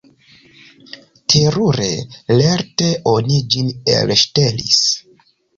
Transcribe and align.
Terure 1.33 1.91
lerte 2.41 2.89
oni 3.15 3.39
ĝin 3.57 3.71
elŝtelis. 3.99 4.85